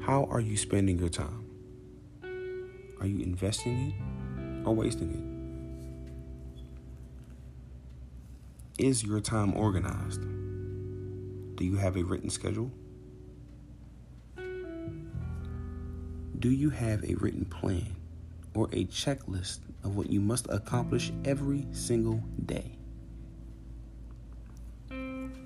How 0.05 0.27
are 0.33 0.41
you 0.41 0.57
spending 0.57 0.99
your 0.99 1.09
time? 1.09 1.45
Are 3.01 3.07
you 3.07 3.21
investing 3.21 3.79
it 3.79 3.95
or 4.67 4.75
wasting 4.75 5.13
it? 8.77 8.85
Is 8.85 9.05
your 9.05 9.21
time 9.21 9.55
organized? 9.55 10.23
Do 11.55 11.65
you 11.65 11.77
have 11.77 11.97
a 11.97 12.03
written 12.03 12.31
schedule? 12.31 12.73
Do 14.37 14.43
you 16.51 16.71
have 16.71 17.05
a 17.05 17.15
written 17.15 17.45
plan 17.45 17.95
or 18.55 18.67
a 18.73 18.87
checklist 18.87 19.61
of 19.85 19.97
what 19.97 20.11
you 20.11 20.21
must 20.21 20.49
accomplish 20.51 21.13
every 21.25 21.69
single 21.71 22.25
day? 22.45 22.73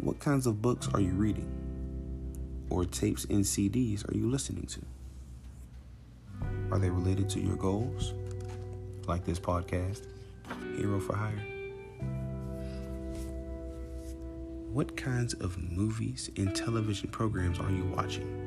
What 0.00 0.18
kinds 0.18 0.46
of 0.46 0.62
books 0.62 0.88
are 0.94 1.00
you 1.02 1.12
reading? 1.12 1.65
Or 2.68 2.84
tapes 2.84 3.24
and 3.26 3.44
CDs 3.44 4.08
are 4.10 4.16
you 4.16 4.28
listening 4.28 4.66
to? 4.66 4.80
Are 6.70 6.78
they 6.78 6.90
related 6.90 7.28
to 7.30 7.40
your 7.40 7.56
goals? 7.56 8.12
Like 9.06 9.24
this 9.24 9.38
podcast, 9.38 10.02
Hero 10.76 10.98
for 10.98 11.14
Hire? 11.14 11.44
What 14.72 14.96
kinds 14.96 15.32
of 15.34 15.56
movies 15.58 16.30
and 16.36 16.54
television 16.54 17.08
programs 17.08 17.60
are 17.60 17.70
you 17.70 17.84
watching? 17.96 18.42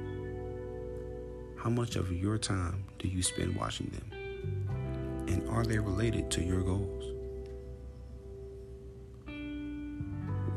How 1.58 1.69
much 1.69 1.95
of 1.95 2.12
your 2.12 2.38
time 2.38 2.84
do 2.99 3.08
you 3.08 3.23
spend 3.23 3.55
watching 3.55 3.88
them? 3.88 5.25
And 5.27 5.49
are 5.49 5.63
they 5.63 5.79
related 5.79 6.29
to 6.32 6.43
your 6.43 6.62
goals? 6.62 7.05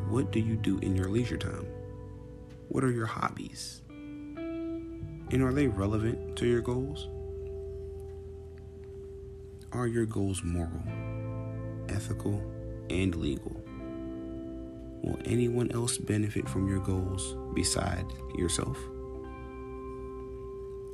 What 0.08 0.30
do 0.30 0.40
you 0.40 0.56
do 0.56 0.78
in 0.80 0.94
your 0.94 1.08
leisure 1.08 1.38
time? 1.38 1.66
What 2.72 2.84
are 2.84 2.90
your 2.90 3.04
hobbies? 3.04 3.82
And 4.38 5.42
are 5.42 5.52
they 5.52 5.66
relevant 5.66 6.36
to 6.36 6.46
your 6.46 6.62
goals? 6.62 7.06
Are 9.72 9.86
your 9.86 10.06
goals 10.06 10.42
moral, 10.42 10.82
ethical, 11.90 12.42
and 12.88 13.14
legal? 13.14 13.62
Will 15.02 15.18
anyone 15.26 15.70
else 15.72 15.98
benefit 15.98 16.48
from 16.48 16.66
your 16.66 16.78
goals 16.78 17.36
beside 17.54 18.06
yourself? 18.38 18.78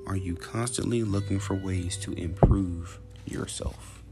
Are 0.08 0.16
you 0.16 0.34
constantly 0.34 1.04
looking 1.04 1.38
for 1.38 1.54
ways 1.54 1.96
to 1.98 2.12
improve 2.14 2.98
yourself? 3.24 4.02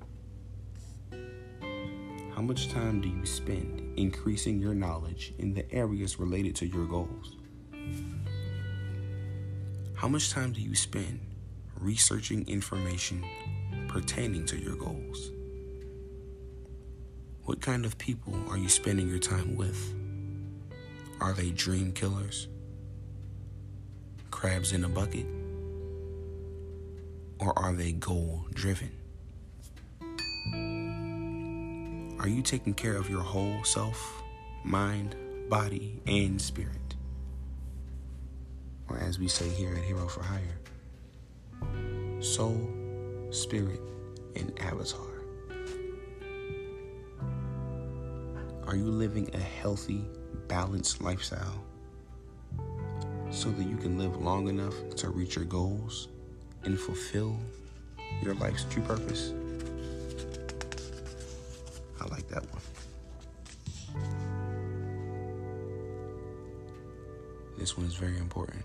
How 2.33 2.43
much 2.43 2.69
time 2.69 3.01
do 3.01 3.09
you 3.09 3.27
spend 3.27 3.99
increasing 3.99 4.61
your 4.61 4.75
knowledge 4.75 5.35
in 5.39 5.53
the 5.53 5.69
areas 5.75 6.21
related 6.21 6.55
to 6.57 6.67
your 6.69 6.87
goals? 6.87 7.35
How 9.95 10.09
much 10.09 10.31
time 10.31 10.53
do 10.53 10.61
you 10.61 10.75
spend 10.75 11.21
researching 11.81 12.47
information 12.49 13.25
pertaining 13.89 14.45
to 14.47 14.59
your 14.59 14.77
goals? 14.77 15.31
What 17.45 17.61
kind 17.61 17.85
of 17.85 17.97
people 17.97 18.35
are 18.51 18.59
you 18.59 18.69
spending 18.69 19.09
your 19.09 19.19
time 19.19 19.57
with? 19.57 19.95
Are 21.21 21.33
they 21.33 21.51
dream 21.51 21.93
killers? 21.93 22.49
Crabs 24.31 24.73
in 24.73 24.85
a 24.85 24.89
bucket? 24.89 25.27
Or 27.39 27.59
are 27.59 27.73
they 27.73 27.93
goal 27.93 28.47
driven? 28.53 28.93
Are 32.21 32.29
you 32.29 32.43
taking 32.43 32.75
care 32.75 32.97
of 32.97 33.09
your 33.09 33.23
whole 33.23 33.63
self, 33.65 34.23
mind, 34.65 35.15
body, 35.49 36.01
and 36.07 36.41
spirit? 36.41 36.86
Or 38.97 39.01
as 39.01 39.19
we 39.19 39.29
say 39.29 39.49
here 39.49 39.75
at 39.75 39.83
Hero 39.83 40.09
for 40.09 40.23
Hire, 40.23 40.59
soul, 42.23 42.59
spirit, 43.31 43.81
and 44.35 44.59
avatar. 44.59 45.07
Are 48.67 48.75
you 48.75 48.87
living 48.87 49.29
a 49.35 49.39
healthy, 49.39 50.03
balanced 50.49 51.03
lifestyle 51.03 51.63
so 53.31 53.51
that 53.51 53.65
you 53.65 53.77
can 53.77 53.99
live 53.99 54.17
long 54.17 54.49
enough 54.49 54.75
to 54.97 55.11
reach 55.11 55.37
your 55.37 55.45
goals 55.45 56.09
and 56.65 56.81
fulfill 56.81 57.37
your 58.23 58.35
life's 58.37 58.65
true 58.71 58.83
purpose? 58.83 59.35
I 62.01 62.07
like 62.07 62.29
that 62.29 62.45
one. 62.51 62.63
This 67.59 67.77
one 67.77 67.87
is 67.87 67.95
very 67.95 68.17
important. 68.17 68.65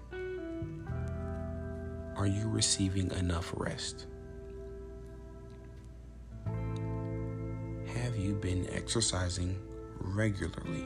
Are 2.22 2.28
you 2.28 2.48
receiving 2.48 3.10
enough 3.14 3.52
rest? 3.58 4.06
Have 6.46 8.16
you 8.16 8.36
been 8.36 8.70
exercising 8.70 9.60
regularly? 9.98 10.86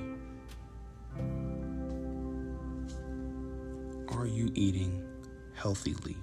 Are 4.14 4.26
you 4.26 4.50
eating 4.56 5.06
healthily? 5.56 6.16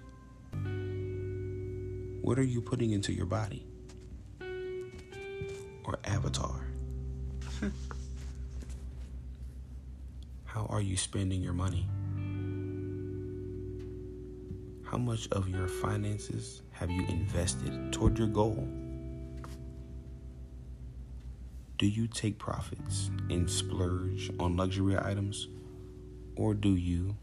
What 2.22 2.38
are 2.38 2.42
you 2.42 2.62
putting 2.62 2.92
into 2.92 3.12
your 3.12 3.27
body? 3.27 3.66
Or 5.85 5.98
avatar? 6.07 6.68
How 10.46 10.64
are 10.70 10.81
you 10.81 10.96
spending 10.96 11.42
your 11.42 11.53
money? 11.53 11.87
How 14.93 14.99
much 14.99 15.27
of 15.33 15.49
your 15.49 15.69
finances 15.69 16.61
have 16.73 16.91
you 16.91 17.07
invested 17.07 17.95
toward 17.95 18.19
your 18.19 18.29
goal? 18.29 18.69
Do 21.79 21.87
you 21.87 22.07
take 22.07 22.39
profits 22.39 23.11
and 23.31 23.51
splurge 23.51 24.31
on 24.39 24.55
luxury 24.55 24.99
items? 24.99 25.49
Or 26.37 26.53
do 26.53 26.77
you 26.77 27.17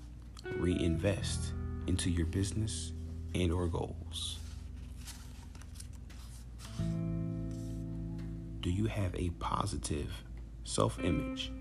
reinvest 0.58 1.54
into 1.86 2.10
your 2.10 2.26
business 2.26 2.92
and 3.36 3.52
or 3.52 3.68
goals? 3.68 4.40
Do 8.62 8.72
you 8.72 8.86
have 8.86 9.14
a 9.14 9.30
positive 9.38 10.12
self-image? 10.64 11.52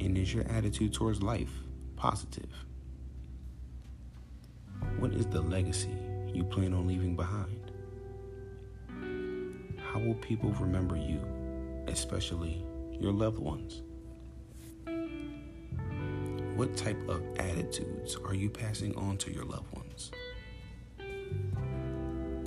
And 0.00 0.16
is 0.16 0.32
your 0.32 0.44
attitude 0.48 0.94
towards 0.94 1.22
life 1.22 1.52
positive? 1.96 2.64
What 4.98 5.12
is 5.12 5.26
the 5.26 5.42
legacy 5.42 5.94
you 6.32 6.42
plan 6.42 6.72
on 6.72 6.86
leaving 6.86 7.16
behind? 7.16 7.70
How 9.78 10.00
will 10.00 10.14
people 10.14 10.52
remember 10.52 10.96
you, 10.96 11.20
especially 11.86 12.64
your 12.98 13.12
loved 13.12 13.38
ones? 13.38 13.82
What 16.56 16.74
type 16.78 16.96
of 17.08 17.22
attitudes 17.38 18.16
are 18.24 18.34
you 18.34 18.48
passing 18.48 18.96
on 18.96 19.18
to 19.18 19.30
your 19.30 19.44
loved 19.44 19.70
ones? 19.74 20.10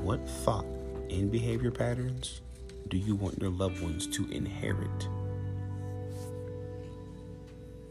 What 0.01 0.27
thought 0.27 0.65
and 1.12 1.31
behavior 1.31 1.69
patterns 1.69 2.41
do 2.88 2.97
you 2.97 3.15
want 3.15 3.39
your 3.39 3.51
loved 3.51 3.79
ones 3.81 4.07
to 4.07 4.27
inherit? 4.31 5.07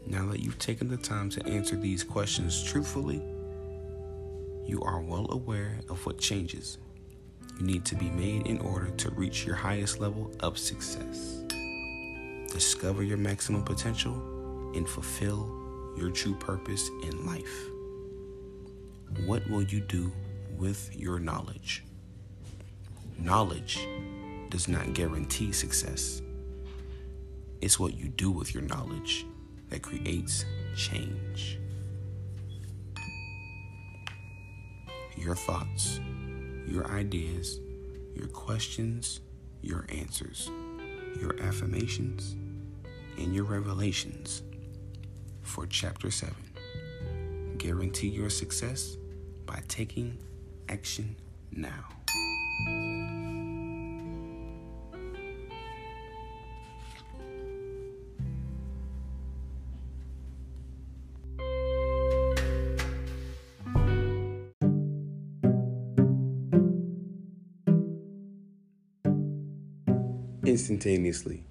Now 0.05 0.25
that 0.27 0.41
you've 0.41 0.59
taken 0.59 0.89
the 0.89 0.97
time 0.97 1.29
to 1.29 1.47
answer 1.47 1.77
these 1.77 2.03
questions 2.03 2.61
truthfully, 2.61 3.21
you 4.69 4.81
are 4.83 5.01
well 5.01 5.25
aware 5.31 5.79
of 5.89 6.05
what 6.05 6.19
changes 6.19 6.77
you 7.57 7.65
need 7.65 7.83
to 7.85 7.95
be 7.95 8.09
made 8.11 8.45
in 8.45 8.59
order 8.59 8.89
to 8.91 9.09
reach 9.11 9.45
your 9.45 9.55
highest 9.55 9.99
level 9.99 10.31
of 10.41 10.57
success. 10.57 11.43
Discover 12.51 13.03
your 13.03 13.17
maximum 13.17 13.63
potential 13.63 14.13
and 14.75 14.87
fulfill 14.87 15.93
your 15.97 16.11
true 16.11 16.35
purpose 16.35 16.89
in 17.03 17.25
life. 17.25 17.67
What 19.25 19.47
will 19.49 19.63
you 19.63 19.81
do 19.81 20.11
with 20.57 20.95
your 20.95 21.19
knowledge? 21.19 21.83
Knowledge 23.17 23.87
does 24.49 24.67
not 24.67 24.93
guarantee 24.93 25.51
success. 25.51 26.21
It's 27.59 27.79
what 27.79 27.95
you 27.97 28.07
do 28.07 28.31
with 28.31 28.53
your 28.53 28.63
knowledge 28.63 29.25
that 29.69 29.81
creates 29.81 30.45
change. 30.75 31.58
Your 35.29 35.35
thoughts, 35.35 35.99
your 36.65 36.89
ideas, 36.89 37.59
your 38.15 38.25
questions, 38.29 39.19
your 39.61 39.85
answers, 39.89 40.49
your 41.21 41.39
affirmations, 41.39 42.35
and 43.15 43.35
your 43.35 43.43
revelations 43.43 44.41
for 45.43 45.67
Chapter 45.67 46.09
7. 46.09 46.33
Guarantee 47.59 48.07
your 48.07 48.31
success 48.31 48.97
by 49.45 49.61
taking 49.67 50.17
action 50.67 51.15
now. 51.51 51.85
Instantaneously. 70.59 71.43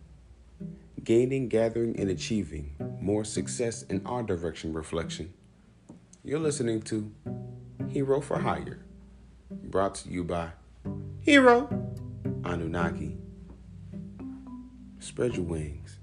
Gaining, 1.03 1.49
gathering, 1.49 1.99
and 1.99 2.11
achieving 2.11 2.77
more 3.01 3.25
success 3.25 3.83
in 3.85 4.07
our 4.07 4.23
direction 4.23 4.75
reflection. 4.75 5.33
You're 6.23 6.41
listening 6.41 6.83
to 6.83 7.11
Hero 7.89 8.21
for 8.21 8.39
Hire, 8.39 8.81
brought 9.51 9.95
to 9.97 10.11
you 10.11 10.25
by 10.25 10.51
Hero 11.21 11.69
Anunnaki. 12.45 13.17
Spread 14.99 15.37
your 15.37 15.47
wings 15.47 15.98